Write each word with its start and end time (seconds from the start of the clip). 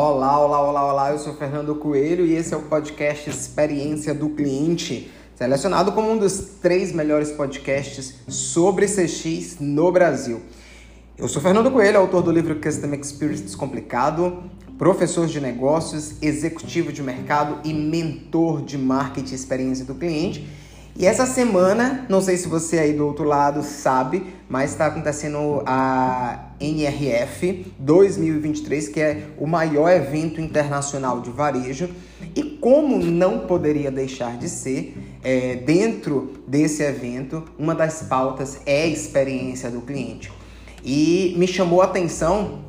Olá, 0.00 0.38
olá, 0.38 0.60
olá, 0.60 0.92
olá. 0.92 1.10
Eu 1.10 1.18
sou 1.18 1.34
Fernando 1.34 1.74
Coelho 1.74 2.24
e 2.24 2.32
esse 2.32 2.54
é 2.54 2.56
o 2.56 2.62
podcast 2.62 3.28
Experiência 3.28 4.14
do 4.14 4.28
Cliente, 4.28 5.10
selecionado 5.34 5.90
como 5.90 6.12
um 6.12 6.16
dos 6.16 6.38
três 6.62 6.92
melhores 6.92 7.32
podcasts 7.32 8.14
sobre 8.28 8.86
CX 8.86 9.56
no 9.58 9.90
Brasil. 9.90 10.40
Eu 11.18 11.26
sou 11.26 11.42
Fernando 11.42 11.68
Coelho, 11.72 11.98
autor 11.98 12.22
do 12.22 12.30
livro 12.30 12.60
Custom 12.60 12.94
Experience 12.94 13.42
Descomplicado, 13.42 14.44
professor 14.78 15.26
de 15.26 15.40
negócios, 15.40 16.14
executivo 16.22 16.92
de 16.92 17.02
mercado 17.02 17.58
e 17.64 17.74
mentor 17.74 18.62
de 18.62 18.78
marketing 18.78 19.32
e 19.32 19.34
experiência 19.34 19.84
do 19.84 19.96
cliente. 19.96 20.48
E 20.96 21.06
essa 21.06 21.26
semana, 21.26 22.06
não 22.08 22.20
sei 22.20 22.36
se 22.36 22.46
você 22.46 22.78
aí 22.78 22.92
do 22.92 23.04
outro 23.04 23.24
lado 23.24 23.64
sabe, 23.64 24.32
mas 24.48 24.72
está 24.72 24.86
acontecendo 24.86 25.62
a 25.66 26.52
NRF 26.58 27.72
2023, 27.78 28.88
que 28.88 29.00
é 29.00 29.26
o 29.38 29.46
maior 29.46 29.90
evento 29.90 30.40
internacional 30.40 31.20
de 31.20 31.30
varejo. 31.30 31.90
E 32.34 32.42
como 32.42 32.98
não 32.98 33.40
poderia 33.40 33.90
deixar 33.90 34.36
de 34.38 34.48
ser, 34.48 34.96
é, 35.22 35.56
dentro 35.56 36.32
desse 36.46 36.82
evento, 36.82 37.44
uma 37.58 37.74
das 37.74 38.02
pautas 38.02 38.60
é 38.64 38.84
a 38.84 38.86
experiência 38.86 39.70
do 39.70 39.82
cliente. 39.82 40.32
E 40.84 41.34
me 41.36 41.46
chamou 41.46 41.82
a 41.82 41.84
atenção 41.84 42.66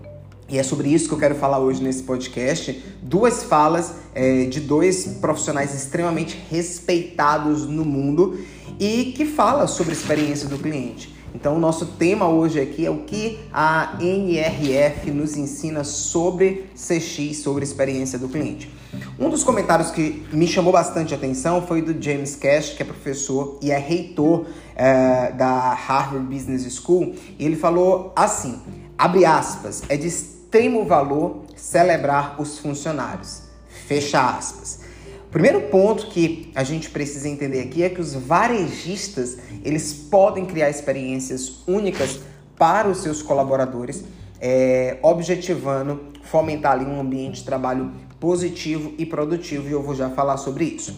e 0.50 0.58
é 0.58 0.64
sobre 0.64 0.90
isso 0.90 1.08
que 1.08 1.14
eu 1.14 1.20
quero 1.20 1.36
falar 1.36 1.60
hoje 1.60 1.82
nesse 1.82 2.02
podcast. 2.02 2.84
Duas 3.04 3.44
falas 3.44 3.94
é, 4.16 4.46
de 4.46 4.60
dois 4.60 5.06
profissionais 5.22 5.76
extremamente 5.76 6.38
respeitados 6.50 7.68
no 7.68 7.86
mundo 7.86 8.40
e 8.80 9.14
que 9.16 9.26
fala 9.26 9.68
sobre 9.68 9.92
a 9.92 9.96
experiência 9.96 10.50
do 10.50 10.58
cliente. 10.58 11.19
Então, 11.40 11.56
o 11.56 11.60
nosso 11.60 11.86
tema 11.86 12.28
hoje 12.28 12.60
aqui 12.60 12.86
é 12.86 12.90
o 12.90 12.98
que 13.04 13.40
a 13.54 13.98
NRF 14.02 15.10
nos 15.10 15.38
ensina 15.38 15.86
sobre 15.86 16.70
CX, 16.76 17.38
sobre 17.38 17.64
experiência 17.64 18.20
do 18.20 18.28
cliente. 18.28 18.70
Um 19.18 19.30
dos 19.30 19.42
comentários 19.42 19.90
que 19.90 20.28
me 20.34 20.46
chamou 20.46 20.74
bastante 20.74 21.14
atenção 21.14 21.66
foi 21.66 21.82
do 21.82 21.96
James 22.04 22.36
Cash, 22.36 22.72
que 22.72 22.84
é 22.84 22.86
professor 22.86 23.58
e 23.62 23.72
é 23.72 23.78
reitor 23.78 24.48
é, 24.76 25.32
da 25.32 25.74
Harvard 25.74 26.26
Business 26.26 26.76
School. 26.76 27.16
E 27.38 27.46
ele 27.46 27.56
falou 27.56 28.12
assim: 28.18 28.62
abre 28.98 29.24
aspas, 29.24 29.84
é 29.88 29.96
de 29.96 30.08
extremo 30.08 30.84
valor 30.84 31.46
celebrar 31.56 32.36
os 32.38 32.60
funcionários. 32.60 33.44
Fecha 33.88 34.20
aspas. 34.20 34.89
Primeiro 35.32 35.62
ponto 35.70 36.08
que 36.08 36.52
a 36.56 36.64
gente 36.64 36.90
precisa 36.90 37.30
entender 37.30 37.62
aqui 37.62 37.84
é 37.84 37.90
que 37.90 38.02
os 38.02 38.16
varejistas, 38.16 39.38
eles 39.64 39.94
podem 39.94 40.46
criar 40.46 40.70
experiências 40.72 41.62
únicas 41.68 42.20
para 42.58 42.90
os 42.90 43.04
seus 43.04 43.22
colaboradores, 43.22 44.04
é, 44.42 44.98
objetivando 45.04 46.02
fomentar 46.24 46.74
ali 46.74 46.86
um 46.86 47.00
ambiente 47.00 47.42
de 47.42 47.44
trabalho 47.44 47.92
positivo 48.20 48.94
e 48.98 49.06
produtivo, 49.06 49.70
e 49.70 49.72
eu 49.72 49.84
vou 49.84 49.94
já 49.94 50.10
falar 50.10 50.38
sobre 50.38 50.66
isso. 50.66 50.96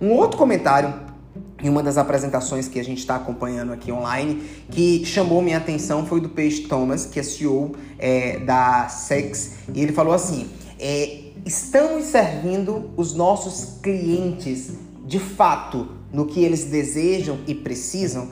Um 0.00 0.12
outro 0.12 0.38
comentário 0.38 0.94
em 1.62 1.68
uma 1.68 1.82
das 1.82 1.98
apresentações 1.98 2.68
que 2.68 2.78
a 2.78 2.84
gente 2.84 2.98
está 2.98 3.16
acompanhando 3.16 3.72
aqui 3.72 3.90
online, 3.90 4.42
que 4.70 5.04
chamou 5.04 5.42
minha 5.42 5.58
atenção 5.58 6.06
foi 6.06 6.20
do 6.20 6.28
Page 6.28 6.62
Thomas, 6.62 7.06
que 7.06 7.18
é 7.18 7.22
CEO 7.22 7.74
é, 7.98 8.38
da 8.38 8.88
Sex, 8.88 9.54
e 9.74 9.82
ele 9.82 9.92
falou 9.92 10.12
assim: 10.12 10.48
é, 10.78 11.31
estamos 11.44 12.04
servindo 12.04 12.90
os 12.96 13.14
nossos 13.14 13.80
clientes 13.82 14.72
de 15.04 15.18
fato 15.18 15.88
no 16.12 16.26
que 16.26 16.44
eles 16.44 16.64
desejam 16.64 17.38
e 17.46 17.54
precisam. 17.54 18.28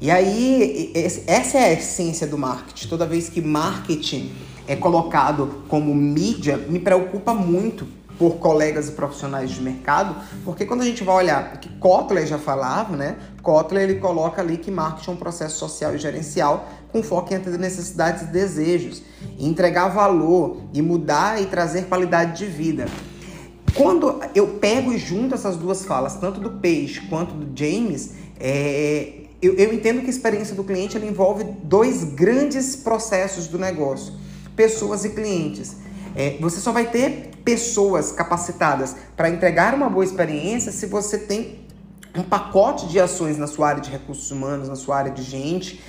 E 0.00 0.10
aí, 0.10 0.92
essa 1.26 1.58
é 1.58 1.64
a 1.64 1.72
essência 1.72 2.26
do 2.26 2.36
marketing. 2.36 2.88
Toda 2.88 3.06
vez 3.06 3.28
que 3.28 3.40
marketing 3.40 4.32
é 4.66 4.76
colocado 4.76 5.64
como 5.68 5.94
mídia, 5.94 6.56
me 6.56 6.78
preocupa 6.78 7.32
muito 7.34 7.86
por 8.20 8.36
colegas 8.36 8.90
e 8.90 8.92
profissionais 8.92 9.50
de 9.50 9.62
mercado, 9.62 10.14
porque 10.44 10.66
quando 10.66 10.82
a 10.82 10.84
gente 10.84 11.02
vai 11.02 11.16
olhar 11.16 11.58
que 11.58 11.70
Kotler 11.78 12.26
já 12.26 12.38
falava, 12.38 12.94
né? 12.94 13.16
Kotler 13.42 13.84
ele 13.88 13.98
coloca 13.98 14.42
ali 14.42 14.58
que 14.58 14.70
marketing 14.70 15.12
é 15.12 15.14
um 15.14 15.16
processo 15.16 15.56
social 15.56 15.94
e 15.94 15.98
gerencial 15.98 16.68
com 16.92 17.02
foco 17.02 17.32
em 17.32 17.36
atender 17.36 17.58
necessidades 17.58 18.24
e 18.24 18.26
desejos, 18.26 19.02
entregar 19.38 19.88
valor 19.88 20.60
e 20.74 20.82
mudar 20.82 21.40
e 21.40 21.46
trazer 21.46 21.86
qualidade 21.86 22.36
de 22.36 22.44
vida. 22.44 22.84
Quando 23.74 24.20
eu 24.34 24.48
pego 24.48 24.92
e 24.92 24.98
junto 24.98 25.34
essas 25.34 25.56
duas 25.56 25.86
falas, 25.86 26.16
tanto 26.16 26.40
do 26.40 26.50
Page 26.50 27.00
quanto 27.08 27.32
do 27.32 27.58
James, 27.58 28.16
é, 28.38 29.14
eu, 29.40 29.54
eu, 29.54 29.72
entendo 29.72 30.00
que 30.02 30.08
a 30.08 30.10
experiência 30.10 30.54
do 30.54 30.62
cliente 30.62 30.98
envolve 30.98 31.44
dois 31.62 32.04
grandes 32.04 32.76
processos 32.76 33.46
do 33.46 33.58
negócio: 33.58 34.12
pessoas 34.54 35.06
e 35.06 35.08
clientes. 35.08 35.76
É, 36.14 36.36
você 36.40 36.60
só 36.60 36.72
vai 36.72 36.86
ter 36.86 37.30
pessoas 37.44 38.12
capacitadas 38.12 38.96
para 39.16 39.28
entregar 39.28 39.74
uma 39.74 39.88
boa 39.88 40.04
experiência 40.04 40.72
se 40.72 40.86
você 40.86 41.18
tem 41.18 41.60
um 42.14 42.22
pacote 42.22 42.88
de 42.88 42.98
ações 42.98 43.38
na 43.38 43.46
sua 43.46 43.68
área 43.68 43.80
de 43.80 43.90
recursos 43.90 44.30
humanos, 44.30 44.68
na 44.68 44.74
sua 44.74 44.96
área 44.96 45.12
de 45.12 45.22
gente, 45.22 45.80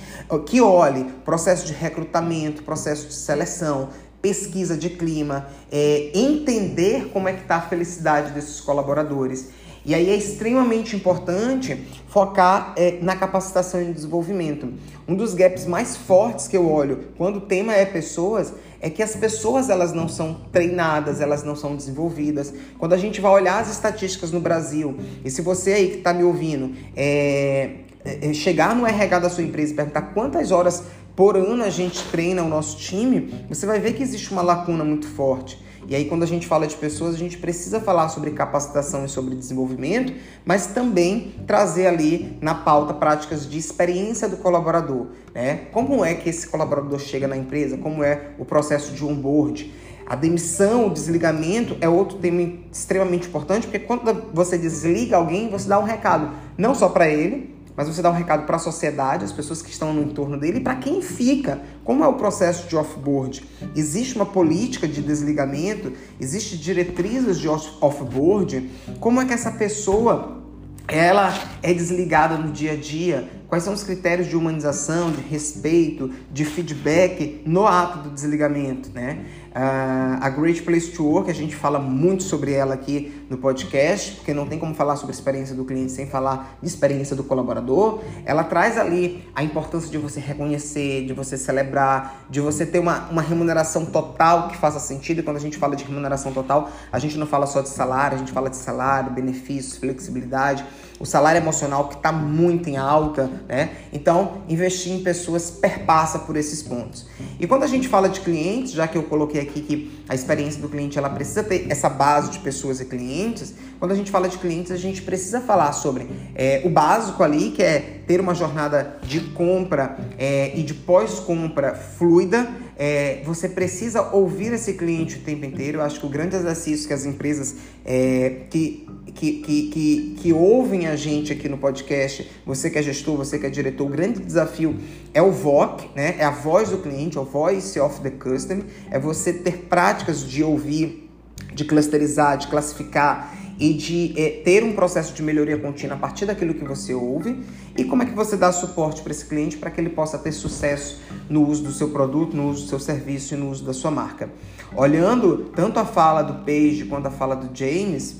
que 0.46 0.60
olhe 0.60 1.04
processo 1.24 1.66
de 1.66 1.72
recrutamento, 1.72 2.62
processo 2.62 3.08
de 3.08 3.14
seleção, 3.14 3.88
pesquisa 4.20 4.76
de 4.76 4.90
clima, 4.90 5.48
é, 5.70 6.12
entender 6.14 7.10
como 7.12 7.28
é 7.28 7.32
que 7.32 7.42
está 7.42 7.56
a 7.56 7.62
felicidade 7.62 8.30
desses 8.30 8.60
colaboradores. 8.60 9.50
E 9.84 9.94
aí 9.94 10.10
é 10.10 10.16
extremamente 10.16 10.94
importante 10.94 11.76
focar 12.08 12.72
é, 12.76 12.98
na 13.02 13.16
capacitação 13.16 13.82
e 13.82 13.92
desenvolvimento. 13.92 14.72
Um 15.08 15.14
dos 15.14 15.34
gaps 15.34 15.66
mais 15.66 15.96
fortes 15.96 16.46
que 16.46 16.56
eu 16.56 16.70
olho 16.70 17.08
quando 17.16 17.36
o 17.36 17.40
tema 17.40 17.74
é 17.74 17.84
pessoas 17.84 18.52
é 18.80 18.88
que 18.88 19.02
as 19.02 19.16
pessoas 19.16 19.70
elas 19.70 19.92
não 19.92 20.08
são 20.08 20.34
treinadas, 20.52 21.20
elas 21.20 21.42
não 21.42 21.56
são 21.56 21.74
desenvolvidas. 21.74 22.52
Quando 22.78 22.92
a 22.92 22.96
gente 22.96 23.20
vai 23.20 23.32
olhar 23.32 23.60
as 23.60 23.70
estatísticas 23.70 24.30
no 24.30 24.40
Brasil, 24.40 24.96
e 25.24 25.30
se 25.30 25.40
você 25.42 25.72
aí 25.72 25.88
que 25.88 25.98
está 25.98 26.12
me 26.12 26.22
ouvindo 26.22 26.74
é, 26.96 27.70
é, 28.04 28.30
é 28.30 28.32
chegar 28.32 28.76
no 28.76 28.86
RH 28.86 29.18
da 29.20 29.30
sua 29.30 29.42
empresa 29.42 29.72
e 29.72 29.76
perguntar 29.76 30.02
quantas 30.14 30.52
horas 30.52 30.84
por 31.16 31.36
ano 31.36 31.62
a 31.62 31.70
gente 31.70 32.02
treina 32.04 32.42
o 32.42 32.48
nosso 32.48 32.76
time, 32.78 33.44
você 33.48 33.66
vai 33.66 33.78
ver 33.78 33.92
que 33.94 34.02
existe 34.02 34.32
uma 34.32 34.42
lacuna 34.42 34.84
muito 34.84 35.06
forte. 35.06 35.62
E 35.88 35.96
aí, 35.96 36.04
quando 36.04 36.22
a 36.22 36.26
gente 36.26 36.46
fala 36.46 36.66
de 36.66 36.76
pessoas, 36.76 37.14
a 37.14 37.18
gente 37.18 37.38
precisa 37.38 37.80
falar 37.80 38.08
sobre 38.08 38.30
capacitação 38.30 39.04
e 39.04 39.08
sobre 39.08 39.34
desenvolvimento, 39.34 40.14
mas 40.44 40.68
também 40.68 41.34
trazer 41.46 41.86
ali 41.86 42.36
na 42.40 42.54
pauta 42.54 42.94
práticas 42.94 43.48
de 43.48 43.58
experiência 43.58 44.28
do 44.28 44.36
colaborador. 44.36 45.08
Né? 45.34 45.66
Como 45.72 46.04
é 46.04 46.14
que 46.14 46.28
esse 46.28 46.46
colaborador 46.46 46.98
chega 46.98 47.26
na 47.26 47.36
empresa? 47.36 47.76
Como 47.76 48.02
é 48.02 48.30
o 48.38 48.44
processo 48.44 48.92
de 48.92 49.04
onboard? 49.04 49.72
A 50.06 50.14
demissão, 50.14 50.88
o 50.88 50.90
desligamento 50.90 51.76
é 51.80 51.88
outro 51.88 52.18
tema 52.18 52.42
extremamente 52.70 53.28
importante, 53.28 53.66
porque 53.66 53.78
quando 53.78 54.30
você 54.32 54.58
desliga 54.58 55.16
alguém, 55.16 55.48
você 55.48 55.68
dá 55.68 55.78
um 55.78 55.84
recado, 55.84 56.30
não 56.58 56.74
só 56.74 56.88
para 56.88 57.08
ele, 57.08 57.51
mas 57.76 57.88
você 57.88 58.02
dá 58.02 58.10
um 58.10 58.14
recado 58.14 58.44
para 58.44 58.56
a 58.56 58.58
sociedade, 58.58 59.24
as 59.24 59.32
pessoas 59.32 59.62
que 59.62 59.70
estão 59.70 59.92
no 59.92 60.02
entorno 60.02 60.38
dele 60.38 60.60
para 60.60 60.76
quem 60.76 61.00
fica. 61.00 61.60
Como 61.84 62.04
é 62.04 62.08
o 62.08 62.14
processo 62.14 62.68
de 62.68 62.76
offboard? 62.76 63.44
Existe 63.74 64.16
uma 64.16 64.26
política 64.26 64.86
de 64.86 65.00
desligamento? 65.00 65.92
Existe 66.20 66.56
diretrizes 66.56 67.38
de 67.38 67.48
offboard? 67.48 68.70
Como 69.00 69.20
é 69.20 69.24
que 69.24 69.32
essa 69.32 69.52
pessoa 69.52 70.42
ela 70.86 71.32
é 71.62 71.72
desligada 71.72 72.36
no 72.36 72.52
dia 72.52 72.72
a 72.72 72.76
dia? 72.76 73.28
Quais 73.52 73.64
são 73.64 73.74
os 73.74 73.82
critérios 73.82 74.28
de 74.28 74.34
humanização, 74.34 75.10
de 75.10 75.20
respeito, 75.20 76.10
de 76.30 76.42
feedback 76.42 77.42
no 77.44 77.66
ato 77.66 77.98
do 77.98 78.08
desligamento, 78.08 78.88
né? 78.94 79.26
Uh, 79.50 80.16
a 80.22 80.30
Great 80.30 80.62
Place 80.62 80.90
to 80.92 81.04
Work, 81.04 81.30
a 81.30 81.34
gente 81.34 81.54
fala 81.54 81.78
muito 81.78 82.22
sobre 82.22 82.52
ela 82.52 82.72
aqui 82.72 83.12
no 83.28 83.36
podcast, 83.36 84.12
porque 84.12 84.32
não 84.32 84.46
tem 84.46 84.58
como 84.58 84.74
falar 84.74 84.96
sobre 84.96 85.12
a 85.12 85.14
experiência 85.14 85.54
do 85.54 85.66
cliente 85.66 85.92
sem 85.92 86.06
falar 86.06 86.56
de 86.62 86.66
experiência 86.66 87.14
do 87.14 87.22
colaborador. 87.22 88.00
Ela 88.24 88.42
traz 88.42 88.78
ali 88.78 89.22
a 89.34 89.44
importância 89.44 89.90
de 89.90 89.98
você 89.98 90.18
reconhecer, 90.18 91.04
de 91.04 91.12
você 91.12 91.36
celebrar, 91.36 92.24
de 92.30 92.40
você 92.40 92.64
ter 92.64 92.78
uma, 92.78 93.10
uma 93.10 93.20
remuneração 93.20 93.84
total 93.84 94.48
que 94.48 94.56
faça 94.56 94.80
sentido. 94.80 95.18
E 95.18 95.22
quando 95.22 95.36
a 95.36 95.40
gente 95.40 95.58
fala 95.58 95.76
de 95.76 95.84
remuneração 95.84 96.32
total, 96.32 96.70
a 96.90 96.98
gente 96.98 97.18
não 97.18 97.26
fala 97.26 97.46
só 97.46 97.60
de 97.60 97.68
salário, 97.68 98.14
a 98.14 98.18
gente 98.18 98.32
fala 98.32 98.48
de 98.48 98.56
salário, 98.56 99.12
benefícios, 99.12 99.76
flexibilidade, 99.76 100.64
o 100.98 101.06
salário 101.06 101.38
emocional 101.40 101.88
que 101.88 101.96
está 101.96 102.12
muito 102.12 102.68
em 102.68 102.76
alta, 102.76 103.30
né? 103.48 103.70
Então, 103.92 104.42
investir 104.48 104.92
em 104.92 105.02
pessoas 105.02 105.50
perpassa 105.50 106.20
por 106.20 106.36
esses 106.36 106.62
pontos. 106.62 107.06
E 107.40 107.46
quando 107.46 107.64
a 107.64 107.66
gente 107.66 107.88
fala 107.88 108.08
de 108.08 108.20
clientes, 108.20 108.72
já 108.72 108.86
que 108.86 108.96
eu 108.96 109.02
coloquei 109.04 109.40
aqui 109.40 109.60
que 109.60 110.02
a 110.08 110.14
experiência 110.14 110.60
do 110.60 110.68
cliente 110.68 110.98
ela 110.98 111.10
precisa 111.10 111.42
ter 111.42 111.66
essa 111.70 111.88
base 111.88 112.30
de 112.30 112.38
pessoas 112.38 112.80
e 112.80 112.84
clientes. 112.84 113.54
Quando 113.82 113.90
a 113.90 113.96
gente 113.96 114.12
fala 114.12 114.28
de 114.28 114.38
clientes, 114.38 114.70
a 114.70 114.76
gente 114.76 115.02
precisa 115.02 115.40
falar 115.40 115.72
sobre 115.72 116.06
é, 116.36 116.62
o 116.64 116.70
básico 116.70 117.20
ali, 117.20 117.50
que 117.50 117.64
é 117.64 117.80
ter 118.06 118.20
uma 118.20 118.32
jornada 118.32 118.96
de 119.02 119.18
compra 119.18 119.98
é, 120.16 120.56
e 120.56 120.62
de 120.62 120.72
pós-compra 120.72 121.74
fluida. 121.74 122.48
É, 122.78 123.22
você 123.24 123.48
precisa 123.48 124.10
ouvir 124.12 124.52
esse 124.52 124.74
cliente 124.74 125.16
o 125.16 125.22
tempo 125.22 125.44
inteiro. 125.44 125.78
Eu 125.78 125.82
acho 125.82 125.98
que 125.98 126.06
o 126.06 126.08
grande 126.08 126.36
exercício 126.36 126.86
que 126.86 126.94
as 126.94 127.04
empresas 127.04 127.56
é, 127.84 128.42
que 128.48 128.86
que, 129.16 129.32
que, 129.42 129.62
que, 129.68 130.16
que, 130.16 130.32
ouvem 130.32 130.86
a 130.86 130.94
gente 130.94 131.32
aqui 131.32 131.48
no 131.48 131.58
podcast, 131.58 132.30
você 132.46 132.70
que 132.70 132.78
é 132.78 132.82
gestor, 132.82 133.16
você 133.16 133.36
que 133.36 133.46
é 133.46 133.50
diretor, 133.50 133.84
o 133.84 133.90
grande 133.90 134.20
desafio 134.20 134.76
é 135.12 135.20
o 135.20 135.32
VOC, 135.32 135.90
né? 135.94 136.14
É 136.18 136.24
a 136.24 136.30
voz 136.30 136.70
do 136.70 136.78
cliente, 136.78 137.18
é 137.18 137.20
o 137.20 137.24
voice 137.24 137.78
of 137.80 138.00
the 138.00 138.10
customer, 138.10 138.64
é 138.90 138.98
você 138.98 139.32
ter 139.32 139.66
práticas 139.68 140.24
de 140.24 140.42
ouvir 140.42 141.10
de 141.54 141.64
clusterizar, 141.64 142.38
de 142.38 142.46
classificar 142.46 143.41
e 143.62 143.72
de 143.72 144.12
é, 144.16 144.28
ter 144.44 144.64
um 144.64 144.72
processo 144.72 145.14
de 145.14 145.22
melhoria 145.22 145.56
contínua 145.56 145.94
a 145.94 145.98
partir 145.98 146.26
daquilo 146.26 146.52
que 146.52 146.64
você 146.64 146.92
ouve 146.92 147.44
e 147.78 147.84
como 147.84 148.02
é 148.02 148.06
que 148.06 148.12
você 148.12 148.36
dá 148.36 148.50
suporte 148.50 149.02
para 149.02 149.12
esse 149.12 149.24
cliente 149.24 149.56
para 149.56 149.70
que 149.70 149.80
ele 149.80 149.90
possa 149.90 150.18
ter 150.18 150.32
sucesso 150.32 151.00
no 151.30 151.46
uso 151.46 151.62
do 151.62 151.70
seu 151.70 151.90
produto, 151.90 152.36
no 152.36 152.50
uso 152.50 152.64
do 152.64 152.68
seu 152.68 152.80
serviço 152.80 153.34
e 153.34 153.36
no 153.36 153.48
uso 153.48 153.64
da 153.64 153.72
sua 153.72 153.92
marca. 153.92 154.28
Olhando 154.74 155.52
tanto 155.54 155.78
a 155.78 155.84
fala 155.84 156.22
do 156.22 156.44
Page 156.44 156.86
quanto 156.86 157.06
a 157.06 157.10
fala 157.12 157.36
do 157.36 157.56
James, 157.56 158.16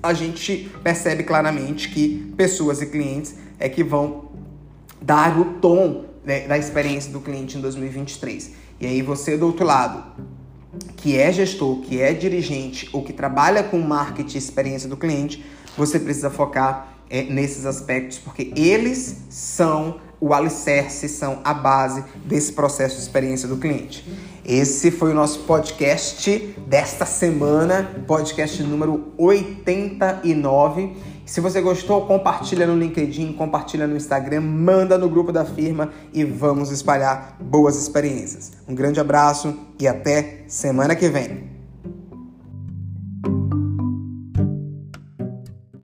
a 0.00 0.14
gente 0.14 0.70
percebe 0.84 1.24
claramente 1.24 1.88
que 1.88 2.32
pessoas 2.36 2.80
e 2.80 2.86
clientes 2.86 3.34
é 3.58 3.68
que 3.68 3.82
vão 3.82 4.30
dar 5.02 5.36
o 5.36 5.54
tom 5.54 6.04
né, 6.24 6.46
da 6.46 6.56
experiência 6.56 7.10
do 7.10 7.18
cliente 7.18 7.58
em 7.58 7.60
2023. 7.60 8.52
E 8.80 8.86
aí 8.86 9.02
você 9.02 9.36
do 9.36 9.46
outro 9.46 9.66
lado, 9.66 10.04
que 10.96 11.16
é 11.16 11.32
gestor, 11.32 11.80
que 11.80 12.00
é 12.00 12.12
dirigente 12.12 12.88
ou 12.92 13.02
que 13.02 13.12
trabalha 13.12 13.62
com 13.62 13.78
marketing 13.78 14.36
e 14.36 14.38
experiência 14.38 14.88
do 14.88 14.96
cliente, 14.96 15.44
você 15.76 15.98
precisa 15.98 16.30
focar 16.30 16.94
é, 17.10 17.22
nesses 17.22 17.64
aspectos, 17.64 18.18
porque 18.18 18.52
eles 18.56 19.16
são 19.30 20.00
o 20.20 20.34
alicerce, 20.34 21.08
são 21.08 21.40
a 21.44 21.54
base 21.54 22.04
desse 22.24 22.52
processo 22.52 22.96
de 22.96 23.02
experiência 23.02 23.46
do 23.46 23.56
cliente. 23.56 24.04
Esse 24.44 24.90
foi 24.90 25.12
o 25.12 25.14
nosso 25.14 25.40
podcast 25.40 26.30
desta 26.66 27.06
semana, 27.06 28.02
podcast 28.06 28.62
número 28.62 29.12
89. 29.16 30.96
Se 31.28 31.42
você 31.42 31.60
gostou, 31.60 32.06
compartilha 32.06 32.66
no 32.66 32.74
LinkedIn, 32.74 33.34
compartilha 33.34 33.86
no 33.86 33.94
Instagram, 33.94 34.40
manda 34.40 34.96
no 34.96 35.10
grupo 35.10 35.30
da 35.30 35.44
firma 35.44 35.92
e 36.10 36.24
vamos 36.24 36.70
espalhar 36.70 37.36
boas 37.38 37.76
experiências. 37.76 38.52
Um 38.66 38.74
grande 38.74 38.98
abraço 38.98 39.54
e 39.78 39.86
até 39.86 40.44
semana 40.48 40.96
que 40.96 41.06
vem. 41.06 41.57